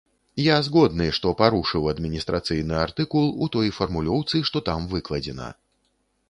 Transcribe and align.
Я 0.43 0.53
згодны, 0.67 1.09
што 1.17 1.33
парушыў 1.41 1.85
адміністрацыйны 1.93 2.79
артыкул 2.85 3.29
у 3.47 3.51
той 3.57 3.67
фармулёўцы, 3.77 4.43
што 4.53 4.57
там 4.71 4.89
выкладзена. 4.97 5.53